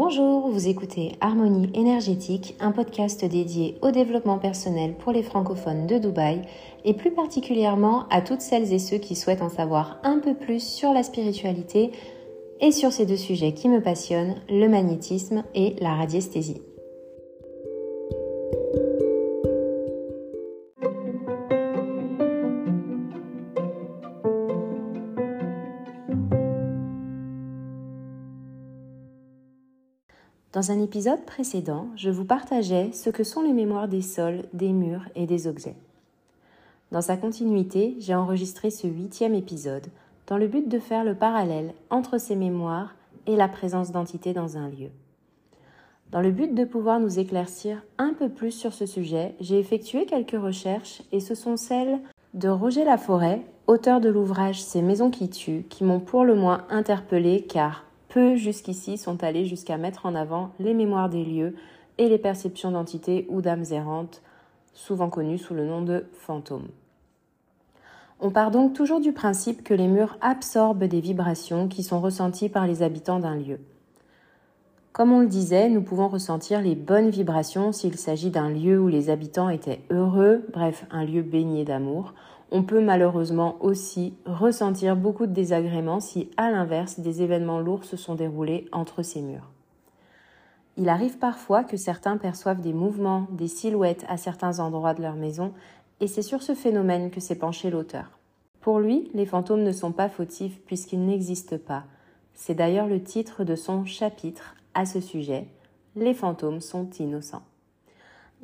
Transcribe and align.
Bonjour, 0.00 0.48
vous 0.48 0.68
écoutez 0.68 1.16
Harmonie 1.20 1.70
énergétique, 1.74 2.54
un 2.60 2.70
podcast 2.70 3.24
dédié 3.24 3.76
au 3.82 3.90
développement 3.90 4.38
personnel 4.38 4.94
pour 4.94 5.10
les 5.10 5.24
francophones 5.24 5.88
de 5.88 5.98
Dubaï 5.98 6.42
et 6.84 6.94
plus 6.94 7.10
particulièrement 7.10 8.06
à 8.08 8.20
toutes 8.20 8.40
celles 8.40 8.72
et 8.72 8.78
ceux 8.78 8.98
qui 8.98 9.16
souhaitent 9.16 9.42
en 9.42 9.48
savoir 9.48 9.98
un 10.04 10.20
peu 10.20 10.34
plus 10.34 10.62
sur 10.62 10.92
la 10.92 11.02
spiritualité 11.02 11.90
et 12.60 12.70
sur 12.70 12.92
ces 12.92 13.06
deux 13.06 13.16
sujets 13.16 13.54
qui 13.54 13.68
me 13.68 13.82
passionnent, 13.82 14.36
le 14.48 14.68
magnétisme 14.68 15.42
et 15.56 15.74
la 15.80 15.96
radiesthésie. 15.96 16.62
Dans 30.54 30.70
un 30.70 30.80
épisode 30.80 31.26
précédent, 31.26 31.88
je 31.94 32.08
vous 32.08 32.24
partageais 32.24 32.90
ce 32.92 33.10
que 33.10 33.22
sont 33.22 33.42
les 33.42 33.52
mémoires 33.52 33.86
des 33.86 34.00
sols, 34.00 34.44
des 34.54 34.72
murs 34.72 35.04
et 35.14 35.26
des 35.26 35.46
objets. 35.46 35.76
Dans 36.90 37.02
sa 37.02 37.18
continuité, 37.18 37.96
j'ai 37.98 38.14
enregistré 38.14 38.70
ce 38.70 38.86
huitième 38.86 39.34
épisode 39.34 39.88
dans 40.26 40.38
le 40.38 40.48
but 40.48 40.66
de 40.66 40.78
faire 40.78 41.04
le 41.04 41.14
parallèle 41.14 41.74
entre 41.90 42.16
ces 42.16 42.34
mémoires 42.34 42.94
et 43.26 43.36
la 43.36 43.46
présence 43.46 43.92
d'entités 43.92 44.32
dans 44.32 44.56
un 44.56 44.70
lieu. 44.70 44.88
Dans 46.12 46.22
le 46.22 46.30
but 46.30 46.54
de 46.54 46.64
pouvoir 46.64 46.98
nous 46.98 47.18
éclaircir 47.18 47.82
un 47.98 48.14
peu 48.14 48.30
plus 48.30 48.52
sur 48.52 48.72
ce 48.72 48.86
sujet, 48.86 49.34
j'ai 49.40 49.58
effectué 49.58 50.06
quelques 50.06 50.40
recherches 50.40 51.02
et 51.12 51.20
ce 51.20 51.34
sont 51.34 51.58
celles 51.58 52.00
de 52.32 52.48
Roger 52.48 52.84
Laforêt, 52.84 53.42
auteur 53.66 54.00
de 54.00 54.08
l'ouvrage 54.08 54.62
Ces 54.62 54.80
maisons 54.80 55.10
qui 55.10 55.28
tuent, 55.28 55.66
qui 55.68 55.84
m'ont 55.84 56.00
pour 56.00 56.24
le 56.24 56.34
moins 56.34 56.64
interpellé 56.70 57.42
car 57.42 57.84
peu 58.08 58.36
jusqu'ici 58.36 58.98
sont 58.98 59.22
allés 59.22 59.44
jusqu'à 59.44 59.76
mettre 59.76 60.06
en 60.06 60.14
avant 60.14 60.50
les 60.58 60.74
mémoires 60.74 61.08
des 61.08 61.24
lieux 61.24 61.54
et 61.98 62.08
les 62.08 62.18
perceptions 62.18 62.70
d'entités 62.70 63.26
ou 63.28 63.42
d'âmes 63.42 63.64
errantes, 63.70 64.22
souvent 64.72 65.10
connues 65.10 65.38
sous 65.38 65.54
le 65.54 65.66
nom 65.66 65.82
de 65.82 66.06
fantômes. 66.12 66.68
On 68.20 68.30
part 68.30 68.50
donc 68.50 68.72
toujours 68.72 69.00
du 69.00 69.12
principe 69.12 69.62
que 69.62 69.74
les 69.74 69.86
murs 69.86 70.16
absorbent 70.20 70.86
des 70.86 71.00
vibrations 71.00 71.68
qui 71.68 71.82
sont 71.82 72.00
ressenties 72.00 72.48
par 72.48 72.66
les 72.66 72.82
habitants 72.82 73.20
d'un 73.20 73.36
lieu. 73.36 73.60
Comme 74.92 75.12
on 75.12 75.20
le 75.20 75.28
disait, 75.28 75.68
nous 75.68 75.82
pouvons 75.82 76.08
ressentir 76.08 76.60
les 76.60 76.74
bonnes 76.74 77.10
vibrations 77.10 77.70
s'il 77.70 77.96
s'agit 77.96 78.30
d'un 78.30 78.50
lieu 78.50 78.80
où 78.80 78.88
les 78.88 79.10
habitants 79.10 79.48
étaient 79.48 79.82
heureux, 79.90 80.44
bref, 80.52 80.86
un 80.90 81.04
lieu 81.04 81.22
baigné 81.22 81.64
d'amour, 81.64 82.14
on 82.50 82.62
peut 82.62 82.80
malheureusement 82.80 83.56
aussi 83.60 84.14
ressentir 84.24 84.96
beaucoup 84.96 85.26
de 85.26 85.32
désagréments 85.32 86.00
si, 86.00 86.30
à 86.36 86.50
l'inverse, 86.50 87.00
des 87.00 87.22
événements 87.22 87.60
lourds 87.60 87.84
se 87.84 87.96
sont 87.96 88.14
déroulés 88.14 88.66
entre 88.72 89.02
ces 89.02 89.20
murs. 89.20 89.50
Il 90.76 90.88
arrive 90.88 91.18
parfois 91.18 91.64
que 91.64 91.76
certains 91.76 92.16
perçoivent 92.16 92.60
des 92.60 92.72
mouvements, 92.72 93.26
des 93.32 93.48
silhouettes 93.48 94.04
à 94.08 94.16
certains 94.16 94.60
endroits 94.60 94.94
de 94.94 95.02
leur 95.02 95.16
maison, 95.16 95.52
et 96.00 96.06
c'est 96.06 96.22
sur 96.22 96.42
ce 96.42 96.54
phénomène 96.54 97.10
que 97.10 97.20
s'est 97.20 97.38
penché 97.38 97.68
l'auteur. 97.68 98.18
Pour 98.60 98.78
lui, 98.78 99.10
les 99.12 99.26
fantômes 99.26 99.62
ne 99.62 99.72
sont 99.72 99.92
pas 99.92 100.08
fautifs 100.08 100.60
puisqu'ils 100.64 101.04
n'existent 101.04 101.58
pas. 101.58 101.84
C'est 102.34 102.54
d'ailleurs 102.54 102.86
le 102.86 103.02
titre 103.02 103.44
de 103.44 103.56
son 103.56 103.84
chapitre 103.84 104.54
à 104.74 104.86
ce 104.86 105.00
sujet. 105.00 105.48
Les 105.96 106.14
fantômes 106.14 106.60
sont 106.60 106.88
innocents. 107.00 107.42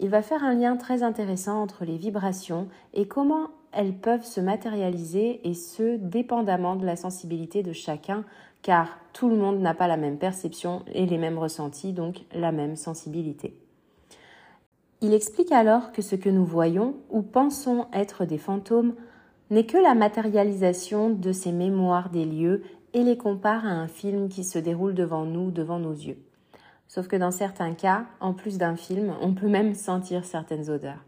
Il 0.00 0.08
va 0.08 0.22
faire 0.22 0.42
un 0.42 0.54
lien 0.54 0.76
très 0.76 1.04
intéressant 1.04 1.62
entre 1.62 1.84
les 1.84 1.96
vibrations 1.96 2.66
et 2.94 3.06
comment 3.06 3.50
elles 3.74 3.94
peuvent 3.94 4.24
se 4.24 4.40
matérialiser 4.40 5.46
et 5.48 5.54
ce, 5.54 5.96
dépendamment 5.96 6.76
de 6.76 6.86
la 6.86 6.96
sensibilité 6.96 7.62
de 7.62 7.72
chacun, 7.72 8.24
car 8.62 8.98
tout 9.12 9.28
le 9.28 9.36
monde 9.36 9.60
n'a 9.60 9.74
pas 9.74 9.88
la 9.88 9.96
même 9.96 10.18
perception 10.18 10.82
et 10.92 11.06
les 11.06 11.18
mêmes 11.18 11.38
ressentis, 11.38 11.92
donc 11.92 12.24
la 12.34 12.52
même 12.52 12.76
sensibilité. 12.76 13.58
Il 15.00 15.12
explique 15.12 15.52
alors 15.52 15.92
que 15.92 16.00
ce 16.00 16.16
que 16.16 16.30
nous 16.30 16.46
voyons 16.46 16.94
ou 17.10 17.22
pensons 17.22 17.86
être 17.92 18.24
des 18.24 18.38
fantômes 18.38 18.94
n'est 19.50 19.66
que 19.66 19.76
la 19.76 19.94
matérialisation 19.94 21.10
de 21.10 21.32
ces 21.32 21.52
mémoires 21.52 22.08
des 22.08 22.24
lieux 22.24 22.62
et 22.94 23.02
les 23.02 23.18
compare 23.18 23.66
à 23.66 23.70
un 23.70 23.88
film 23.88 24.28
qui 24.28 24.44
se 24.44 24.58
déroule 24.58 24.94
devant 24.94 25.24
nous, 25.24 25.50
devant 25.50 25.78
nos 25.78 25.92
yeux. 25.92 26.16
Sauf 26.88 27.08
que 27.08 27.16
dans 27.16 27.32
certains 27.32 27.74
cas, 27.74 28.06
en 28.20 28.32
plus 28.32 28.56
d'un 28.56 28.76
film, 28.76 29.12
on 29.20 29.34
peut 29.34 29.48
même 29.48 29.74
sentir 29.74 30.24
certaines 30.24 30.70
odeurs. 30.70 31.04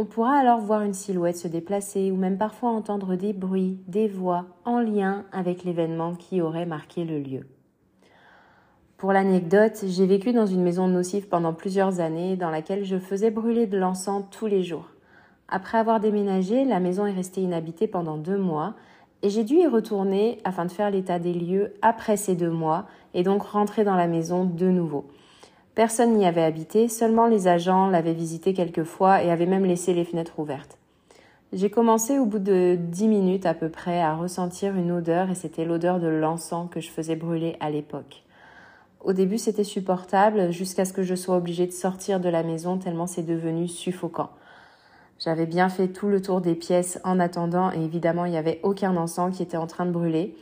On 0.00 0.06
pourra 0.06 0.38
alors 0.38 0.60
voir 0.60 0.80
une 0.80 0.94
silhouette 0.94 1.36
se 1.36 1.46
déplacer 1.46 2.10
ou 2.10 2.16
même 2.16 2.38
parfois 2.38 2.70
entendre 2.70 3.16
des 3.16 3.34
bruits, 3.34 3.80
des 3.86 4.08
voix 4.08 4.46
en 4.64 4.80
lien 4.80 5.26
avec 5.30 5.62
l'événement 5.62 6.14
qui 6.14 6.40
aurait 6.40 6.64
marqué 6.64 7.04
le 7.04 7.18
lieu. 7.18 7.46
Pour 8.96 9.12
l'anecdote, 9.12 9.84
j'ai 9.86 10.06
vécu 10.06 10.32
dans 10.32 10.46
une 10.46 10.62
maison 10.62 10.88
nocive 10.88 11.28
pendant 11.28 11.52
plusieurs 11.52 12.00
années 12.00 12.38
dans 12.38 12.48
laquelle 12.48 12.86
je 12.86 12.96
faisais 12.96 13.30
brûler 13.30 13.66
de 13.66 13.76
l'encens 13.76 14.24
tous 14.30 14.46
les 14.46 14.62
jours. 14.62 14.88
Après 15.50 15.76
avoir 15.76 16.00
déménagé, 16.00 16.64
la 16.64 16.80
maison 16.80 17.04
est 17.04 17.12
restée 17.12 17.42
inhabitée 17.42 17.86
pendant 17.86 18.16
deux 18.16 18.38
mois 18.38 18.76
et 19.20 19.28
j'ai 19.28 19.44
dû 19.44 19.56
y 19.56 19.66
retourner 19.66 20.38
afin 20.44 20.64
de 20.64 20.72
faire 20.72 20.90
l'état 20.90 21.18
des 21.18 21.34
lieux 21.34 21.74
après 21.82 22.16
ces 22.16 22.36
deux 22.36 22.48
mois 22.48 22.86
et 23.12 23.22
donc 23.22 23.42
rentrer 23.42 23.84
dans 23.84 23.96
la 23.96 24.06
maison 24.06 24.46
de 24.46 24.70
nouveau. 24.70 25.10
Personne 25.74 26.14
n'y 26.14 26.26
avait 26.26 26.42
habité, 26.42 26.88
seulement 26.88 27.26
les 27.26 27.46
agents 27.46 27.88
l'avaient 27.88 28.12
visité 28.12 28.54
quelques 28.54 28.84
fois 28.84 29.22
et 29.22 29.30
avaient 29.30 29.46
même 29.46 29.64
laissé 29.64 29.94
les 29.94 30.04
fenêtres 30.04 30.38
ouvertes. 30.38 30.78
J'ai 31.52 31.70
commencé 31.70 32.18
au 32.18 32.26
bout 32.26 32.38
de 32.38 32.76
dix 32.78 33.08
minutes 33.08 33.46
à 33.46 33.54
peu 33.54 33.68
près 33.68 34.00
à 34.00 34.14
ressentir 34.14 34.76
une 34.76 34.92
odeur 34.92 35.30
et 35.30 35.34
c'était 35.34 35.64
l'odeur 35.64 35.98
de 35.98 36.06
l'encens 36.06 36.68
que 36.70 36.80
je 36.80 36.90
faisais 36.90 37.16
brûler 37.16 37.56
à 37.58 37.70
l'époque. 37.70 38.22
Au 39.00 39.12
début 39.12 39.38
c'était 39.38 39.64
supportable 39.64 40.52
jusqu'à 40.52 40.84
ce 40.84 40.92
que 40.92 41.02
je 41.02 41.14
sois 41.14 41.36
obligée 41.36 41.66
de 41.66 41.72
sortir 41.72 42.20
de 42.20 42.28
la 42.28 42.42
maison 42.42 42.78
tellement 42.78 43.06
c'est 43.06 43.24
devenu 43.24 43.66
suffocant. 43.66 44.30
J'avais 45.18 45.46
bien 45.46 45.68
fait 45.68 45.88
tout 45.88 46.08
le 46.08 46.22
tour 46.22 46.40
des 46.40 46.54
pièces 46.54 47.00
en 47.04 47.18
attendant 47.18 47.72
et 47.72 47.82
évidemment 47.82 48.26
il 48.26 48.30
n'y 48.30 48.38
avait 48.38 48.60
aucun 48.62 48.96
encens 48.96 49.36
qui 49.36 49.42
était 49.42 49.56
en 49.56 49.66
train 49.66 49.86
de 49.86 49.90
brûler. 49.90 50.36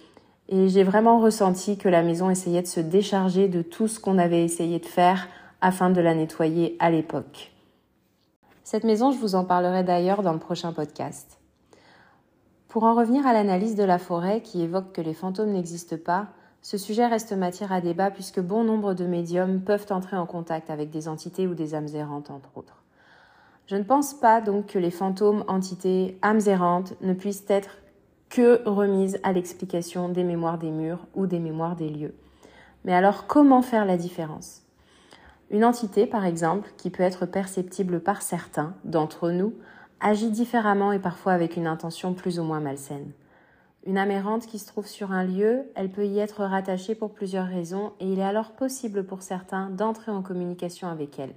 Et 0.49 0.69
j'ai 0.69 0.83
vraiment 0.83 1.21
ressenti 1.21 1.77
que 1.77 1.89
la 1.89 2.03
maison 2.03 2.31
essayait 2.31 2.63
de 2.63 2.67
se 2.67 2.81
décharger 2.81 3.49
de 3.49 3.63
tout 3.63 3.87
ce 3.87 4.01
qu'on 4.01 4.19
avait 4.19 4.45
essayé 4.45 4.79
de 4.79 4.87
faire 4.87 5.29
afin 5.61 5.91
de 5.91 6.01
la 6.01 6.15
nettoyer 6.15 6.77
à 6.79 6.91
l'époque. 6.91 7.53
Cette 8.65 8.85
maison, 8.85 9.13
je 9.13 9.19
vous 9.19 9.35
en 9.35 9.45
parlerai 9.45 9.83
d'ailleurs 9.83 10.23
dans 10.23 10.33
le 10.33 10.39
prochain 10.39 10.73
podcast. 10.73 11.39
Pour 12.69 12.85
en 12.85 12.95
revenir 12.95 13.27
à 13.27 13.33
l'analyse 13.33 13.77
de 13.77 13.85
la 13.85 13.99
forêt 13.99 14.43
qui 14.43 14.63
évoque 14.63 14.93
que 14.93 15.01
les 15.01 15.15
fantômes 15.15 15.53
n'existent 15.53 15.97
pas, 16.03 16.29
ce 16.61 16.77
sujet 16.77 17.07
reste 17.07 17.33
matière 17.33 17.73
à 17.73 17.81
débat 17.81 18.11
puisque 18.11 18.41
bon 18.41 18.65
nombre 18.65 18.95
de 18.95 19.07
médiums 19.07 19.61
peuvent 19.61 19.87
entrer 19.91 20.17
en 20.17 20.27
contact 20.27 20.71
avec 20.71 20.91
des 20.91 21.09
entités 21.09 21.47
ou 21.47 21.55
des 21.55 21.75
âmes 21.75 21.89
errantes 21.95 22.31
entre 22.31 22.57
autres. 22.57 22.83
Je 23.67 23.77
ne 23.77 23.85
pense 23.85 24.15
pas 24.15 24.41
donc 24.41 24.67
que 24.67 24.79
les 24.79 24.91
fantômes, 24.91 25.45
entités, 25.47 26.19
âmes 26.23 26.41
errantes 26.47 26.95
ne 27.01 27.13
puissent 27.13 27.45
être 27.49 27.79
que 28.29 28.63
remise 28.69 29.19
à 29.23 29.33
l'explication 29.33 30.09
des 30.09 30.25
mémoires 30.25 30.59
des 30.59 30.71
murs 30.71 31.07
ou 31.15 31.27
des 31.27 31.39
mémoires 31.39 31.77
des 31.77 31.89
lieux. 31.89 32.15
Mais 32.85 32.95
alors 32.95 33.27
comment 33.27 33.63
faire 33.63 33.85
la 33.85 33.97
différence? 33.97 34.63
Une 35.51 35.65
entité, 35.65 36.07
par 36.07 36.27
exemple, 36.27 36.71
qui 36.77 36.91
peut 36.91 37.03
être 37.03 37.25
perceptible 37.25 38.01
par 38.01 38.21
certains 38.21 38.75
d'entre 38.85 39.31
nous, 39.31 39.55
agit 40.01 40.31
différemment 40.31 40.93
et 40.93 40.99
parfois 40.99 41.33
avec 41.33 41.57
une 41.57 41.67
intention 41.67 42.13
plus 42.13 42.39
ou 42.39 42.43
moins 42.43 42.61
malsaine. 42.61 43.13
Une 43.87 43.97
amérante 43.97 44.47
qui 44.47 44.59
se 44.59 44.67
trouve 44.67 44.87
sur 44.87 45.13
un 45.13 45.25
lieu, 45.25 45.63
elle 45.75 45.91
peut 45.91 46.07
y 46.07 46.19
être 46.19 46.45
rattachée 46.45 46.95
pour 46.95 47.15
plusieurs 47.15 47.47
raisons 47.47 47.93
et 48.01 48.07
il 48.07 48.19
est 48.19 48.25
alors 48.25 48.53
possible 48.53 49.05
pour 49.05 49.23
certains 49.23 49.71
d'entrer 49.71 50.13
en 50.13 50.21
communication 50.21 50.89
avec 50.89 51.19
elle. 51.19 51.35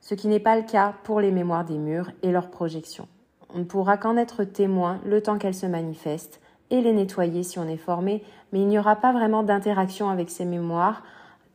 Ce 0.00 0.14
qui 0.14 0.28
n'est 0.28 0.40
pas 0.40 0.56
le 0.56 0.62
cas 0.62 0.94
pour 1.02 1.20
les 1.20 1.32
mémoires 1.32 1.64
des 1.64 1.78
murs 1.78 2.10
et 2.22 2.30
leurs 2.30 2.50
projections. 2.50 3.08
On 3.54 3.58
ne 3.58 3.64
pourra 3.64 3.96
qu'en 3.96 4.16
être 4.16 4.44
témoin 4.44 5.00
le 5.04 5.22
temps 5.22 5.38
qu'elles 5.38 5.54
se 5.54 5.66
manifestent 5.66 6.40
et 6.70 6.80
les 6.80 6.92
nettoyer 6.92 7.42
si 7.42 7.58
on 7.58 7.68
est 7.68 7.76
formé, 7.76 8.22
mais 8.52 8.60
il 8.60 8.68
n'y 8.68 8.78
aura 8.78 8.96
pas 8.96 9.12
vraiment 9.12 9.42
d'interaction 9.42 10.08
avec 10.08 10.30
ces 10.30 10.44
mémoires 10.44 11.02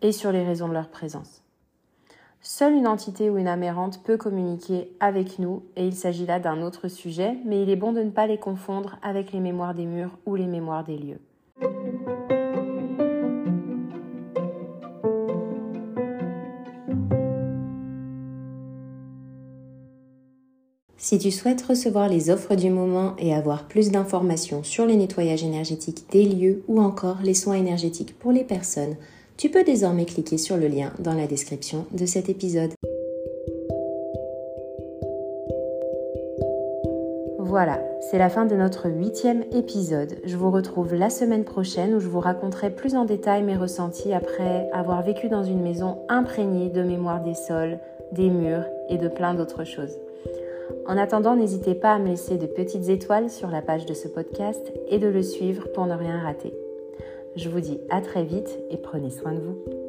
et 0.01 0.11
sur 0.11 0.31
les 0.31 0.43
raisons 0.43 0.67
de 0.67 0.73
leur 0.73 0.89
présence. 0.89 1.41
Seule 2.41 2.73
une 2.73 2.87
entité 2.87 3.29
ou 3.29 3.37
une 3.37 3.47
amérante 3.47 4.03
peut 4.03 4.17
communiquer 4.17 4.95
avec 4.99 5.39
nous 5.39 5.63
et 5.75 5.87
il 5.87 5.95
s'agit 5.95 6.27
là 6.27 6.39
d'un 6.39 6.61
autre 6.61 6.89
sujet, 6.89 7.37
mais 7.43 7.63
il 7.63 7.69
est 7.71 7.75
bon 7.75 7.91
de 7.91 8.03
ne 8.03 8.11
pas 8.11 8.27
les 8.27 8.37
confondre 8.37 8.97
avec 9.01 9.31
les 9.31 9.39
mémoires 9.39 9.73
des 9.73 9.85
murs 9.85 10.17
ou 10.27 10.35
les 10.35 10.45
mémoires 10.45 10.83
des 10.83 10.97
lieux. 10.97 11.21
Si 21.05 21.19
tu 21.19 21.29
souhaites 21.29 21.61
recevoir 21.61 22.09
les 22.09 22.31
offres 22.31 22.55
du 22.55 22.71
moment 22.71 23.13
et 23.19 23.35
avoir 23.35 23.67
plus 23.67 23.91
d'informations 23.91 24.63
sur 24.63 24.87
les 24.87 24.95
nettoyages 24.97 25.43
énergétiques 25.43 26.09
des 26.09 26.25
lieux 26.25 26.63
ou 26.67 26.81
encore 26.81 27.17
les 27.23 27.35
soins 27.35 27.53
énergétiques 27.53 28.17
pour 28.17 28.31
les 28.31 28.43
personnes, 28.43 28.95
tu 29.37 29.51
peux 29.51 29.63
désormais 29.63 30.05
cliquer 30.05 30.39
sur 30.39 30.57
le 30.57 30.67
lien 30.67 30.91
dans 30.97 31.13
la 31.13 31.27
description 31.27 31.85
de 31.91 32.07
cet 32.07 32.27
épisode. 32.27 32.71
Voilà, 37.37 37.83
c'est 38.09 38.17
la 38.17 38.29
fin 38.29 38.47
de 38.47 38.55
notre 38.55 38.89
huitième 38.89 39.43
épisode. 39.51 40.17
Je 40.25 40.37
vous 40.37 40.49
retrouve 40.49 40.95
la 40.95 41.11
semaine 41.11 41.43
prochaine 41.43 41.93
où 41.93 41.99
je 41.99 42.07
vous 42.07 42.19
raconterai 42.19 42.71
plus 42.71 42.95
en 42.95 43.05
détail 43.05 43.43
mes 43.43 43.57
ressentis 43.57 44.11
après 44.11 44.71
avoir 44.73 45.03
vécu 45.03 45.29
dans 45.29 45.43
une 45.43 45.61
maison 45.61 45.99
imprégnée 46.09 46.71
de 46.71 46.81
mémoire 46.81 47.21
des 47.21 47.35
sols, 47.35 47.77
des 48.11 48.31
murs 48.31 48.65
et 48.89 48.97
de 48.97 49.07
plein 49.07 49.35
d'autres 49.35 49.65
choses. 49.65 49.99
En 50.87 50.97
attendant, 50.97 51.35
n'hésitez 51.35 51.75
pas 51.75 51.93
à 51.93 51.99
me 51.99 52.07
laisser 52.07 52.37
de 52.37 52.47
petites 52.47 52.89
étoiles 52.89 53.29
sur 53.29 53.49
la 53.49 53.61
page 53.61 53.85
de 53.85 53.93
ce 53.93 54.07
podcast 54.07 54.71
et 54.87 54.99
de 54.99 55.07
le 55.07 55.23
suivre 55.23 55.67
pour 55.73 55.85
ne 55.85 55.95
rien 55.95 56.19
rater. 56.19 56.53
Je 57.35 57.49
vous 57.49 57.59
dis 57.59 57.79
à 57.89 58.01
très 58.01 58.23
vite 58.23 58.59
et 58.69 58.77
prenez 58.77 59.09
soin 59.09 59.33
de 59.33 59.39
vous. 59.39 59.84